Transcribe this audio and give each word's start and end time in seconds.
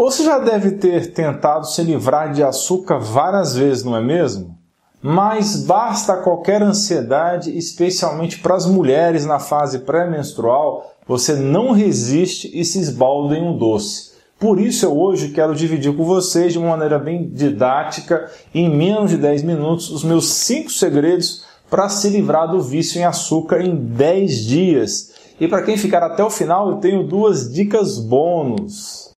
Você 0.00 0.24
já 0.24 0.38
deve 0.38 0.70
ter 0.70 1.12
tentado 1.12 1.66
se 1.66 1.82
livrar 1.82 2.32
de 2.32 2.42
açúcar 2.42 2.98
várias 2.98 3.54
vezes, 3.54 3.84
não 3.84 3.94
é 3.94 4.00
mesmo? 4.00 4.56
Mas 5.02 5.56
basta 5.64 6.16
qualquer 6.16 6.62
ansiedade, 6.62 7.54
especialmente 7.54 8.38
para 8.38 8.54
as 8.54 8.64
mulheres 8.64 9.26
na 9.26 9.38
fase 9.38 9.80
pré-menstrual, 9.80 10.90
você 11.06 11.34
não 11.34 11.72
resiste 11.72 12.50
e 12.58 12.64
se 12.64 12.78
esbalda 12.78 13.36
em 13.36 13.46
um 13.46 13.58
doce. 13.58 14.12
Por 14.38 14.58
isso 14.58 14.86
eu 14.86 14.98
hoje 14.98 15.32
quero 15.32 15.54
dividir 15.54 15.94
com 15.94 16.04
vocês 16.04 16.54
de 16.54 16.58
uma 16.58 16.70
maneira 16.70 16.98
bem 16.98 17.28
didática, 17.28 18.30
em 18.54 18.74
menos 18.74 19.10
de 19.10 19.18
10 19.18 19.42
minutos, 19.42 19.90
os 19.90 20.02
meus 20.02 20.30
5 20.30 20.70
segredos 20.70 21.44
para 21.68 21.90
se 21.90 22.08
livrar 22.08 22.50
do 22.50 22.62
vício 22.62 22.98
em 22.98 23.04
açúcar 23.04 23.60
em 23.60 23.76
10 23.76 24.46
dias. 24.46 25.12
E 25.38 25.46
para 25.46 25.60
quem 25.60 25.76
ficar 25.76 26.02
até 26.02 26.24
o 26.24 26.30
final, 26.30 26.70
eu 26.70 26.76
tenho 26.76 27.06
duas 27.06 27.52
dicas 27.52 27.98
bônus. 27.98 29.10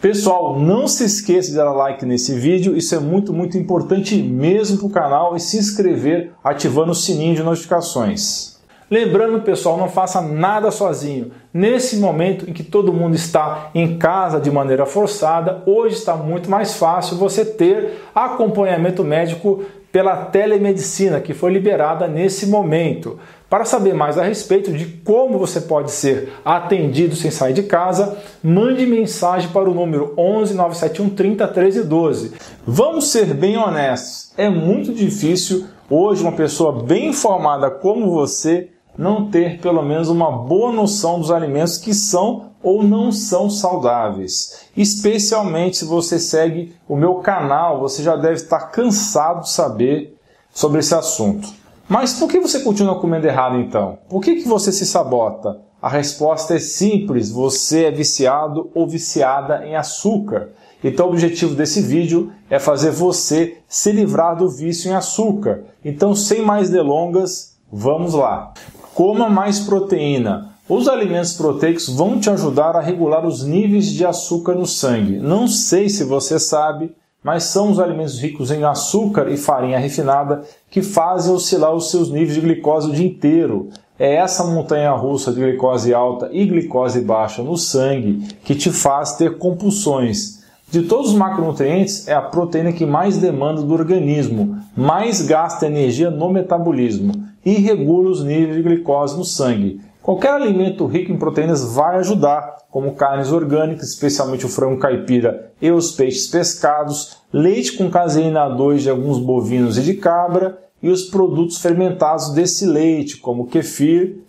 Pessoal, 0.00 0.60
não 0.60 0.86
se 0.86 1.04
esqueça 1.04 1.50
de 1.50 1.56
dar 1.56 1.72
like 1.72 2.06
nesse 2.06 2.32
vídeo, 2.32 2.76
isso 2.76 2.94
é 2.94 3.00
muito, 3.00 3.32
muito 3.32 3.58
importante 3.58 4.14
mesmo 4.16 4.78
para 4.78 4.86
o 4.86 4.90
canal 4.90 5.34
e 5.34 5.40
se 5.40 5.58
inscrever 5.58 6.30
ativando 6.42 6.92
o 6.92 6.94
sininho 6.94 7.34
de 7.34 7.42
notificações. 7.42 8.56
Lembrando, 8.88 9.40
pessoal, 9.40 9.76
não 9.76 9.88
faça 9.88 10.20
nada 10.20 10.70
sozinho. 10.70 11.32
Nesse 11.52 11.96
momento 11.96 12.48
em 12.48 12.52
que 12.52 12.62
todo 12.62 12.92
mundo 12.92 13.16
está 13.16 13.70
em 13.74 13.98
casa 13.98 14.38
de 14.38 14.52
maneira 14.52 14.86
forçada, 14.86 15.64
hoje 15.66 15.96
está 15.96 16.14
muito 16.14 16.48
mais 16.48 16.74
fácil 16.74 17.16
você 17.16 17.44
ter 17.44 18.00
acompanhamento 18.14 19.02
médico 19.02 19.64
pela 19.90 20.26
telemedicina 20.26 21.20
que 21.20 21.34
foi 21.34 21.52
liberada 21.52 22.06
nesse 22.06 22.46
momento. 22.46 23.18
Para 23.48 23.64
saber 23.64 23.94
mais 23.94 24.18
a 24.18 24.22
respeito 24.22 24.70
de 24.70 24.84
como 24.84 25.38
você 25.38 25.62
pode 25.62 25.90
ser 25.90 26.34
atendido 26.44 27.16
sem 27.16 27.30
sair 27.30 27.54
de 27.54 27.62
casa, 27.62 28.18
mande 28.42 28.84
mensagem 28.84 29.50
para 29.50 29.70
o 29.70 29.74
número 29.74 30.12
11 30.18 30.52
971 30.52 31.10
30 31.14 31.48
13 31.48 31.84
12. 31.84 32.32
Vamos 32.66 33.10
ser 33.10 33.32
bem 33.32 33.56
honestos, 33.56 34.32
é 34.36 34.50
muito 34.50 34.92
difícil 34.92 35.66
hoje 35.88 36.22
uma 36.22 36.32
pessoa 36.32 36.82
bem 36.82 37.08
informada 37.08 37.70
como 37.70 38.10
você 38.10 38.68
não 38.98 39.30
ter 39.30 39.58
pelo 39.60 39.80
menos 39.80 40.10
uma 40.10 40.30
boa 40.30 40.70
noção 40.70 41.18
dos 41.18 41.30
alimentos 41.30 41.78
que 41.78 41.94
são 41.94 42.50
ou 42.62 42.82
não 42.82 43.10
são 43.10 43.48
saudáveis. 43.48 44.66
Especialmente 44.76 45.78
se 45.78 45.84
você 45.86 46.18
segue 46.18 46.74
o 46.86 46.96
meu 46.96 47.14
canal, 47.16 47.80
você 47.80 48.02
já 48.02 48.14
deve 48.14 48.34
estar 48.34 48.70
cansado 48.70 49.44
de 49.44 49.50
saber 49.50 50.18
sobre 50.52 50.80
esse 50.80 50.94
assunto. 50.94 51.48
Mas 51.88 52.14
por 52.14 52.28
que 52.28 52.38
você 52.38 52.60
continua 52.60 53.00
comendo 53.00 53.26
errado 53.26 53.56
então? 53.56 53.98
Por 54.08 54.20
que, 54.20 54.36
que 54.36 54.48
você 54.48 54.70
se 54.70 54.84
sabota? 54.84 55.60
A 55.80 55.88
resposta 55.88 56.54
é 56.54 56.58
simples: 56.58 57.30
você 57.30 57.84
é 57.84 57.90
viciado 57.90 58.70
ou 58.74 58.86
viciada 58.86 59.66
em 59.66 59.74
açúcar. 59.74 60.50
Então, 60.84 61.06
o 61.06 61.10
objetivo 61.10 61.54
desse 61.54 61.80
vídeo 61.80 62.30
é 62.48 62.58
fazer 62.58 62.90
você 62.90 63.58
se 63.66 63.90
livrar 63.90 64.36
do 64.36 64.48
vício 64.48 64.90
em 64.90 64.94
açúcar. 64.94 65.64
Então, 65.84 66.14
sem 66.14 66.42
mais 66.42 66.70
delongas, 66.70 67.56
vamos 67.72 68.14
lá. 68.14 68.52
Coma 68.94 69.28
mais 69.28 69.60
proteína. 69.60 70.54
Os 70.68 70.86
alimentos 70.86 71.32
proteicos 71.32 71.88
vão 71.88 72.20
te 72.20 72.28
ajudar 72.30 72.76
a 72.76 72.80
regular 72.80 73.26
os 73.26 73.42
níveis 73.42 73.86
de 73.86 74.04
açúcar 74.04 74.54
no 74.54 74.66
sangue. 74.66 75.18
Não 75.18 75.48
sei 75.48 75.88
se 75.88 76.04
você 76.04 76.38
sabe, 76.38 76.94
mas 77.22 77.44
são 77.44 77.70
os 77.70 77.80
alimentos 77.80 78.20
ricos 78.20 78.50
em 78.50 78.64
açúcar 78.64 79.28
e 79.28 79.36
farinha 79.36 79.78
refinada 79.78 80.42
que 80.70 80.82
fazem 80.82 81.34
oscilar 81.34 81.74
os 81.74 81.90
seus 81.90 82.10
níveis 82.10 82.34
de 82.34 82.40
glicose 82.40 82.90
o 82.90 82.92
dia 82.92 83.06
inteiro. 83.06 83.68
É 83.98 84.14
essa 84.14 84.44
montanha 84.44 84.92
russa 84.92 85.32
de 85.32 85.40
glicose 85.40 85.92
alta 85.92 86.28
e 86.32 86.46
glicose 86.46 87.00
baixa 87.00 87.42
no 87.42 87.56
sangue 87.56 88.28
que 88.44 88.54
te 88.54 88.70
faz 88.70 89.16
ter 89.16 89.38
compulsões. 89.38 90.38
De 90.70 90.82
todos 90.82 91.12
os 91.12 91.16
macronutrientes, 91.16 92.06
é 92.06 92.14
a 92.14 92.20
proteína 92.20 92.72
que 92.72 92.84
mais 92.84 93.16
demanda 93.16 93.62
do 93.62 93.72
organismo, 93.72 94.58
mais 94.76 95.22
gasta 95.22 95.66
energia 95.66 96.10
no 96.10 96.30
metabolismo 96.30 97.12
e 97.44 97.54
regula 97.54 98.10
os 98.10 98.22
níveis 98.22 98.56
de 98.56 98.62
glicose 98.62 99.16
no 99.16 99.24
sangue. 99.24 99.80
Qualquer 100.08 100.30
alimento 100.30 100.86
rico 100.86 101.12
em 101.12 101.18
proteínas 101.18 101.74
vai 101.74 101.96
ajudar, 101.96 102.56
como 102.70 102.94
carnes 102.94 103.30
orgânicas, 103.30 103.90
especialmente 103.90 104.46
o 104.46 104.48
frango 104.48 104.80
caipira 104.80 105.52
e 105.60 105.70
os 105.70 105.92
peixes 105.92 106.26
pescados, 106.28 107.18
leite 107.30 107.76
com 107.76 107.90
caseína 107.90 108.48
2 108.48 108.84
de 108.84 108.88
alguns 108.88 109.18
bovinos 109.18 109.76
e 109.76 109.82
de 109.82 109.92
cabra 109.92 110.58
e 110.82 110.88
os 110.88 111.02
produtos 111.02 111.58
fermentados 111.58 112.30
desse 112.30 112.64
leite, 112.64 113.18
como 113.18 113.48
kefir, 113.48 114.20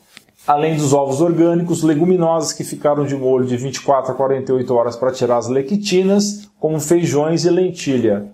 além 0.46 0.76
dos 0.76 0.92
ovos 0.92 1.22
orgânicos, 1.22 1.82
leguminosas 1.82 2.52
que 2.52 2.66
ficaram 2.66 3.06
de 3.06 3.16
molho 3.16 3.46
de 3.46 3.56
24 3.56 4.12
a 4.12 4.16
48 4.16 4.76
horas 4.76 4.98
para 4.98 5.14
tirar 5.14 5.38
as 5.38 5.48
lectinas, 5.48 6.50
como 6.60 6.78
feijões 6.82 7.46
e 7.46 7.50
lentilha. 7.50 8.26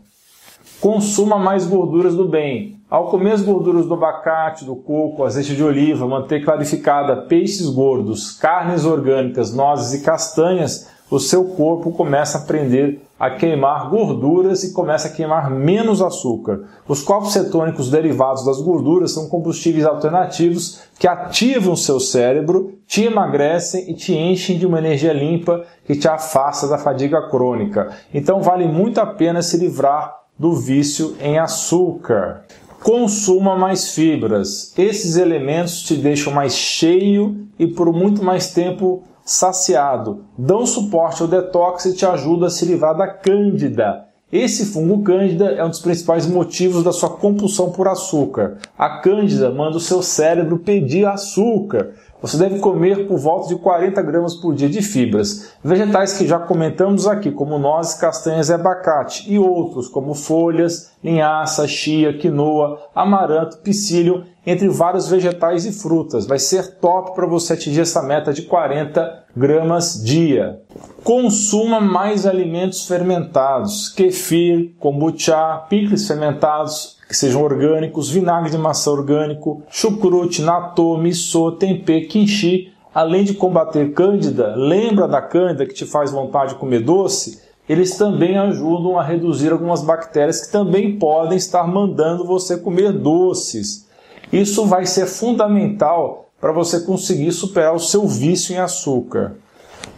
Consuma 0.81 1.37
mais 1.37 1.67
gorduras 1.67 2.15
do 2.15 2.27
bem, 2.27 2.74
ao 2.89 3.09
comer 3.09 3.31
as 3.31 3.41
gorduras 3.41 3.85
do 3.85 3.95
abacate, 3.95 4.63
do 4.63 4.75
coco, 4.75 5.23
azeite 5.23 5.55
de 5.55 5.63
oliva, 5.63 6.07
manteiga 6.07 6.45
clarificada, 6.45 7.23
peixes 7.23 7.67
gordos, 7.67 8.31
carnes 8.31 8.85
orgânicas, 8.85 9.53
nozes 9.53 9.99
e 9.99 10.03
castanhas, 10.03 10.87
o 11.09 11.19
seu 11.19 11.45
corpo 11.45 11.91
começa 11.91 12.37
a 12.37 12.41
aprender 12.41 13.01
a 13.19 13.29
queimar 13.29 13.89
gorduras 13.89 14.63
e 14.63 14.73
começa 14.73 15.07
a 15.07 15.11
queimar 15.11 15.49
menos 15.49 16.01
açúcar. 16.01 16.65
Os 16.87 17.01
corpos 17.01 17.31
cetônicos 17.31 17.89
derivados 17.89 18.43
das 18.43 18.59
gorduras 18.59 19.11
são 19.11 19.29
combustíveis 19.29 19.85
alternativos 19.85 20.81
que 20.99 21.07
ativam 21.07 21.75
seu 21.75 21.99
cérebro, 21.99 22.73
te 22.87 23.03
emagrecem 23.03 23.89
e 23.89 23.93
te 23.93 24.13
enchem 24.13 24.57
de 24.57 24.65
uma 24.65 24.79
energia 24.79 25.13
limpa 25.13 25.63
que 25.85 25.95
te 25.95 26.07
afasta 26.07 26.67
da 26.67 26.77
fadiga 26.77 27.29
crônica. 27.29 27.91
Então 28.13 28.41
vale 28.41 28.67
muito 28.67 28.99
a 28.99 29.05
pena 29.05 29.41
se 29.41 29.57
livrar 29.57 30.15
do 30.37 30.53
vício 30.53 31.15
em 31.21 31.39
açúcar. 31.39 32.43
Consuma 32.83 33.55
mais 33.55 33.91
fibras. 33.91 34.73
Esses 34.77 35.17
elementos 35.17 35.81
te 35.81 35.95
deixam 35.95 36.31
mais 36.31 36.55
cheio 36.55 37.47
e 37.57 37.67
por 37.67 37.91
muito 37.91 38.23
mais 38.23 38.51
tempo 38.51 39.03
saciado. 39.23 40.25
Dão 40.37 40.65
suporte 40.65 41.21
ao 41.21 41.27
detox 41.27 41.85
e 41.85 41.95
te 41.95 42.05
ajudam 42.05 42.47
a 42.47 42.51
se 42.51 42.65
livrar 42.65 42.95
da 42.95 43.07
cândida. 43.07 44.05
Esse 44.31 44.65
fungo 44.65 45.03
cândida 45.03 45.45
é 45.51 45.63
um 45.63 45.69
dos 45.69 45.79
principais 45.79 46.27
motivos 46.27 46.83
da 46.83 46.91
sua 46.91 47.09
compulsão 47.09 47.71
por 47.71 47.87
açúcar. 47.87 48.57
A 48.77 48.97
cândida 48.97 49.51
manda 49.51 49.77
o 49.77 49.79
seu 49.79 50.01
cérebro 50.01 50.59
pedir 50.59 51.05
açúcar. 51.05 51.93
Você 52.21 52.37
deve 52.37 52.59
comer 52.59 53.07
por 53.07 53.17
volta 53.17 53.49
de 53.49 53.55
40 53.55 54.01
gramas 54.01 54.35
por 54.35 54.55
dia 54.55 54.69
de 54.69 54.81
fibras. 54.81 55.51
Vegetais 55.63 56.17
que 56.17 56.25
já 56.25 56.39
comentamos 56.39 57.07
aqui, 57.07 57.29
como 57.29 57.59
nozes, 57.59 57.95
castanhas 57.95 58.49
e 58.49 58.53
abacate, 58.53 59.31
e 59.31 59.37
outros 59.37 59.87
como 59.87 60.15
folhas, 60.15 60.91
linhaça, 61.03 61.67
chia, 61.67 62.17
quinoa, 62.17 62.79
amaranto, 62.95 63.57
psyllium, 63.57 64.23
entre 64.45 64.69
vários 64.69 65.09
vegetais 65.09 65.65
e 65.65 65.71
frutas. 65.71 66.25
Vai 66.25 66.39
ser 66.39 66.77
top 66.77 67.13
para 67.15 67.27
você 67.27 67.53
atingir 67.53 67.81
essa 67.81 68.01
meta 68.01 68.31
de 68.31 68.43
40 68.43 69.25
gramas 69.35 70.01
dia. 70.03 70.61
Consuma 71.03 71.81
mais 71.81 72.25
alimentos 72.25 72.87
fermentados, 72.87 73.89
kefir, 73.89 74.73
kombucha, 74.79 75.65
picles 75.69 76.07
fermentados, 76.07 76.94
que 77.07 77.15
sejam 77.15 77.41
orgânicos, 77.41 78.09
vinagre 78.09 78.49
de 78.49 78.57
maçã 78.57 78.91
orgânico, 78.91 79.63
chucrute, 79.69 80.41
natô, 80.41 80.97
miso, 80.97 81.51
tempê, 81.53 82.01
kimchi, 82.01 82.73
além 82.93 83.23
de 83.23 83.33
combater 83.33 83.93
cândida, 83.93 84.55
lembra 84.55 85.07
da 85.07 85.21
cândida 85.21 85.65
que 85.65 85.73
te 85.73 85.85
faz 85.85 86.11
vontade 86.11 86.53
de 86.53 86.59
comer 86.59 86.79
doce? 86.79 87.43
Eles 87.67 87.97
também 87.97 88.37
ajudam 88.37 88.97
a 88.97 89.03
reduzir 89.03 89.51
algumas 89.51 89.81
bactérias 89.81 90.45
que 90.45 90.51
também 90.51 90.97
podem 90.97 91.37
estar 91.37 91.67
mandando 91.67 92.25
você 92.25 92.57
comer 92.57 92.91
doces. 92.91 93.87
Isso 94.31 94.65
vai 94.65 94.85
ser 94.85 95.07
fundamental 95.07 96.29
para 96.39 96.51
você 96.51 96.81
conseguir 96.81 97.31
superar 97.31 97.73
o 97.73 97.79
seu 97.79 98.07
vício 98.07 98.53
em 98.53 98.59
açúcar. 98.59 99.35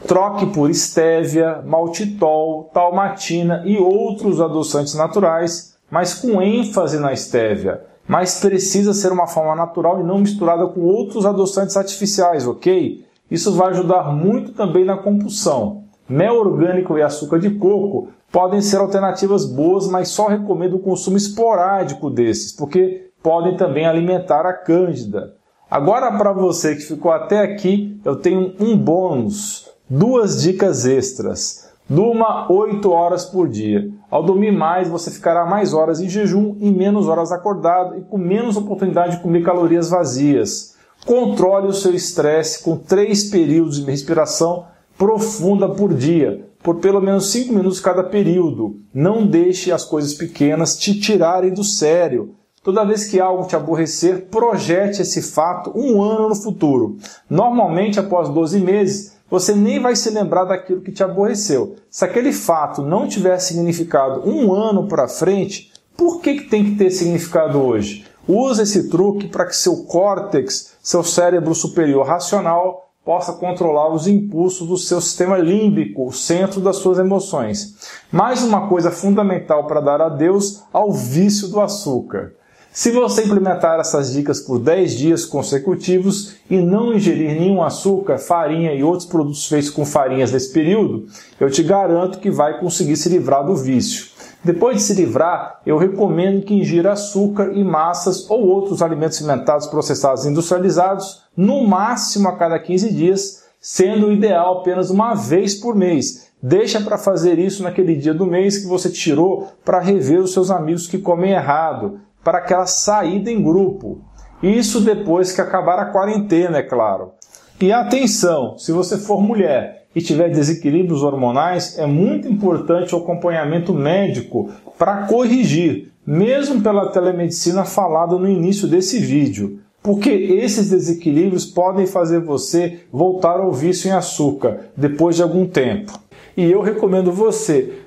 Troque 0.08 0.46
por 0.48 0.70
estévia, 0.70 1.62
maltitol, 1.66 2.70
talmatina 2.74 3.64
e 3.66 3.78
outros 3.78 4.40
adoçantes 4.40 4.94
naturais 4.94 5.77
mas 5.90 6.14
com 6.14 6.42
ênfase 6.42 7.00
na 7.00 7.14
estévia. 7.14 7.82
Mas 8.08 8.40
precisa 8.40 8.94
ser 8.94 9.12
uma 9.12 9.28
forma 9.28 9.56
natural 9.56 10.00
e 10.00 10.04
não 10.04 10.20
misturada 10.20 10.66
com 10.68 10.82
outros 10.82 11.26
adoçantes 11.26 11.76
artificiais, 11.76 12.48
ok? 12.48 13.06
Isso 13.30 13.54
vai 13.54 13.72
ajudar 13.72 14.14
muito 14.14 14.54
também 14.54 14.86
na 14.86 14.98
compulsão. 14.98 15.84
Mel 16.08 16.36
orgânico 16.36 16.98
e 16.98 17.02
açúcar 17.02 17.40
de 17.40 17.50
coco 17.52 18.10
podem 18.32 18.62
ser 18.62 18.78
alternativas 18.78 19.46
boas, 19.46 19.88
mas 19.88 20.10
só 20.10 20.28
recomendo 20.28 20.78
o 20.78 20.80
consumo 20.80 21.18
esporádico 21.18 22.10
desses, 22.10 22.54
porque 22.54 23.10
podem 23.22 23.58
também 23.58 23.86
alimentar 23.86 24.46
a 24.46 24.54
cândida. 24.54 25.36
Agora, 25.70 26.18
para 26.18 26.32
você 26.32 26.76
que 26.76 26.82
ficou 26.82 27.12
até 27.12 27.40
aqui, 27.42 28.00
eu 28.06 28.16
tenho 28.16 28.54
um 28.58 28.78
bônus, 28.78 29.70
duas 29.90 30.42
dicas 30.42 30.86
extras. 30.86 31.67
Durma 31.90 32.52
8 32.52 32.92
horas 32.92 33.24
por 33.24 33.48
dia. 33.48 33.90
Ao 34.12 34.22
dormir 34.22 34.52
mais, 34.52 34.90
você 34.90 35.10
ficará 35.10 35.46
mais 35.46 35.74
horas 35.74 36.02
em 36.02 36.10
jejum 36.10 36.58
e 36.60 36.70
menos 36.70 37.08
horas 37.08 37.32
acordado 37.32 37.98
e 37.98 38.02
com 38.02 38.18
menos 38.18 38.58
oportunidade 38.58 39.16
de 39.16 39.24
comer 39.24 39.42
calorias 39.42 39.90
vazias. 39.90 40.76
Controle 41.06 41.68
o 41.68 41.74
seu 41.74 41.96
estresse 41.96 42.62
com 42.62 42.76
três 42.76 43.30
períodos 43.30 43.78
de 43.78 43.90
respiração 43.90 44.66
profunda 44.98 45.70
por 45.70 45.94
dia, 45.94 46.46
por 46.62 46.78
pelo 46.80 47.00
menos 47.00 47.32
5 47.32 47.54
minutos 47.54 47.80
cada 47.80 48.04
período. 48.04 48.82
Não 48.94 49.26
deixe 49.26 49.72
as 49.72 49.86
coisas 49.86 50.14
pequenas 50.14 50.78
te 50.78 51.00
tirarem 51.00 51.54
do 51.54 51.64
sério. 51.64 52.36
Toda 52.62 52.84
vez 52.84 53.06
que 53.06 53.18
algo 53.18 53.48
te 53.48 53.56
aborrecer, 53.56 54.26
projete 54.30 55.02
esse 55.02 55.22
fato 55.22 55.72
um 55.74 56.02
ano 56.02 56.28
no 56.28 56.36
futuro. 56.36 56.98
Normalmente, 57.30 57.98
após 57.98 58.28
12 58.28 58.60
meses, 58.60 59.17
você 59.30 59.54
nem 59.54 59.80
vai 59.80 59.96
se 59.96 60.10
lembrar 60.10 60.46
daquilo 60.46 60.82
que 60.82 60.92
te 60.92 61.04
aborreceu. 61.04 61.76
Se 61.90 62.06
aquele 62.06 62.32
fato 62.32 62.82
não 62.82 63.08
tiver 63.08 63.38
significado 63.40 64.28
um 64.28 64.54
ano 64.54 64.88
para 64.88 65.08
frente, 65.08 65.72
por 65.96 66.22
que, 66.22 66.36
que 66.36 66.50
tem 66.50 66.64
que 66.64 66.76
ter 66.76 66.92
significado 66.92 67.60
hoje? 67.62 68.06
Use 68.28 68.62
esse 68.62 68.90
truque 68.90 69.28
para 69.28 69.46
que 69.46 69.56
seu 69.56 69.84
córtex, 69.86 70.74
seu 70.82 71.04
cérebro 71.04 71.56
superior 71.56 72.06
racional, 72.06 72.88
possa 73.04 73.32
controlar 73.32 73.94
os 73.94 74.06
impulsos 74.06 74.68
do 74.68 74.78
seu 74.78 75.00
sistema 75.00 75.38
límbico, 75.38 76.06
o 76.06 76.12
centro 76.12 76.60
das 76.60 76.76
suas 76.76 77.00
emoções. 77.00 77.78
Mais 78.12 78.44
uma 78.44 78.68
coisa 78.68 78.92
fundamental 78.92 79.66
para 79.66 79.80
dar 79.80 80.02
adeus 80.02 80.64
ao 80.74 80.92
vício 80.92 81.48
do 81.48 81.62
açúcar. 81.62 82.34
Se 82.78 82.92
você 82.92 83.24
implementar 83.24 83.80
essas 83.80 84.14
dicas 84.14 84.40
por 84.40 84.60
10 84.60 84.92
dias 84.96 85.26
consecutivos 85.26 86.36
e 86.48 86.58
não 86.58 86.94
ingerir 86.94 87.32
nenhum 87.32 87.64
açúcar, 87.64 88.20
farinha 88.20 88.72
e 88.72 88.84
outros 88.84 89.10
produtos 89.10 89.48
feitos 89.48 89.72
com 89.72 89.84
farinhas 89.84 90.32
nesse 90.32 90.54
período, 90.54 91.08
eu 91.40 91.50
te 91.50 91.64
garanto 91.64 92.20
que 92.20 92.30
vai 92.30 92.60
conseguir 92.60 92.96
se 92.96 93.10
livrar 93.10 93.44
do 93.44 93.56
vício. 93.56 94.10
Depois 94.44 94.78
de 94.78 94.84
se 94.84 94.94
livrar, 94.94 95.60
eu 95.66 95.76
recomendo 95.76 96.46
que 96.46 96.54
ingira 96.54 96.92
açúcar 96.92 97.52
e 97.52 97.64
massas 97.64 98.30
ou 98.30 98.46
outros 98.46 98.84
alimentos 98.84 99.18
alimentados 99.18 99.66
processados 99.66 100.28
industrializados, 100.28 101.24
no 101.36 101.68
máximo 101.68 102.30
a 102.30 102.36
cada 102.38 102.60
15 102.60 102.94
dias, 102.94 103.44
sendo 103.60 104.06
o 104.06 104.14
ideal 104.14 104.60
apenas 104.60 104.92
uma 104.92 105.16
vez 105.16 105.56
por 105.56 105.76
mês. 105.76 106.28
Deixa 106.40 106.80
para 106.80 107.00
fazer 107.00 107.40
isso 107.40 107.64
naquele 107.64 107.96
dia 107.96 108.14
do 108.14 108.28
mês 108.28 108.60
que 108.60 108.68
você 108.68 108.88
tirou 108.88 109.48
para 109.66 109.80
rever 109.80 110.20
os 110.20 110.32
seus 110.32 110.52
amigos 110.52 110.86
que 110.86 111.00
comem 111.00 111.32
errado, 111.32 112.02
para 112.28 112.40
aquela 112.40 112.66
saída 112.66 113.32
em 113.32 113.42
grupo. 113.42 114.02
Isso 114.44 114.82
depois 114.82 115.32
que 115.32 115.40
acabar 115.40 115.80
a 115.80 115.86
quarentena, 115.86 116.58
é 116.58 116.62
claro. 116.62 117.12
E 117.58 117.72
atenção, 117.72 118.58
se 118.58 118.74
você 118.74 118.98
for 118.98 119.22
mulher 119.22 119.86
e 119.96 120.02
tiver 120.02 120.30
desequilíbrios 120.30 121.04
hormonais, 121.04 121.80
é 121.80 121.86
muito 121.86 122.28
importante 122.28 122.94
o 122.94 122.98
acompanhamento 122.98 123.74
médico 123.74 124.52
para 124.78 125.08
corrigir, 125.08 125.94
mesmo 126.06 126.62
pela 126.62 126.92
telemedicina 126.92 127.64
falada 127.64 128.18
no 128.18 128.28
início 128.28 128.68
desse 128.68 129.00
vídeo. 129.00 129.62
Porque 129.82 130.10
esses 130.10 130.70
desequilíbrios 130.70 131.46
podem 131.46 131.88
fazer 131.88 132.20
você 132.20 132.82
voltar 132.92 133.40
ao 133.40 133.54
vício 133.54 133.88
em 133.88 133.94
açúcar 133.94 134.66
depois 134.76 135.16
de 135.16 135.24
algum 135.24 135.48
tempo. 135.48 135.98
E 136.36 136.52
eu 136.52 136.62
recomendo 136.62 137.10
você 137.10 137.87